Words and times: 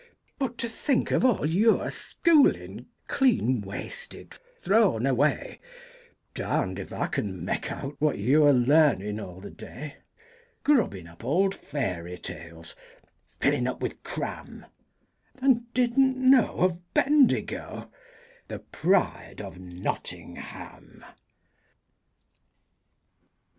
But 0.39 0.57
to 0.57 0.67
think 0.67 1.11
of 1.11 1.23
all 1.23 1.45
your 1.45 1.91
schooling 1.91 2.87
clean 3.07 3.61
wasted, 3.61 4.33
thrown 4.59 5.05
away, 5.05 5.59
Darned 6.33 6.79
if 6.79 6.91
I 6.91 7.05
can 7.05 7.45
make 7.45 7.71
out 7.71 7.97
what 7.99 8.17
you're 8.17 8.51
learnin' 8.51 9.19
all 9.19 9.39
the 9.39 9.51
day, 9.51 9.97
Grubbin' 10.63 11.05
up 11.07 11.23
old 11.23 11.53
fairy 11.53 12.17
tales, 12.17 12.75
fillin' 13.39 13.67
up 13.67 13.79
with 13.79 14.01
cram, 14.01 14.65
And 15.39 15.71
didn't 15.71 16.17
know 16.17 16.61
of 16.61 16.81
Bendigo, 16.95 17.91
the 18.47 18.57
pride 18.57 19.39
of 19.39 19.59
Nottingham. 19.59 21.05